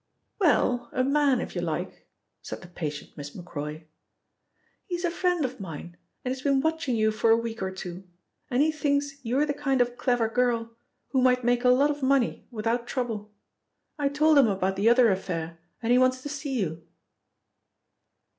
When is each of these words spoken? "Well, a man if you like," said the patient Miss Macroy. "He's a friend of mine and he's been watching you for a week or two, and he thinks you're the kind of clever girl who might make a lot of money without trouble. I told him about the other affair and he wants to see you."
"Well, 0.39 0.89
a 0.93 1.03
man 1.03 1.39
if 1.41 1.53
you 1.53 1.61
like," 1.61 2.07
said 2.41 2.61
the 2.63 2.67
patient 2.67 3.15
Miss 3.15 3.35
Macroy. 3.35 3.83
"He's 4.87 5.05
a 5.05 5.11
friend 5.11 5.45
of 5.45 5.59
mine 5.59 5.95
and 6.25 6.33
he's 6.33 6.41
been 6.41 6.59
watching 6.59 6.95
you 6.95 7.11
for 7.11 7.29
a 7.29 7.37
week 7.37 7.61
or 7.61 7.69
two, 7.69 8.05
and 8.49 8.63
he 8.63 8.71
thinks 8.71 9.19
you're 9.23 9.45
the 9.45 9.53
kind 9.53 9.79
of 9.79 9.99
clever 9.99 10.27
girl 10.27 10.75
who 11.09 11.21
might 11.21 11.43
make 11.43 11.63
a 11.63 11.69
lot 11.69 11.91
of 11.91 12.01
money 12.01 12.47
without 12.49 12.87
trouble. 12.87 13.31
I 13.99 14.09
told 14.09 14.39
him 14.39 14.47
about 14.47 14.75
the 14.75 14.89
other 14.89 15.11
affair 15.11 15.59
and 15.83 15.91
he 15.91 15.99
wants 15.99 16.23
to 16.23 16.29
see 16.29 16.59
you." 16.59 16.83